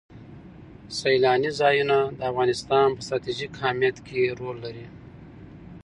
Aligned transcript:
سیلانی 0.99 1.51
ځایونه 1.59 1.97
د 2.17 2.19
افغانستان 2.31 2.87
په 2.95 3.01
ستراتیژیک 3.05 3.51
اهمیت 3.61 3.97
کې 4.07 4.35
رول 4.39 4.57
لري. 4.65 4.85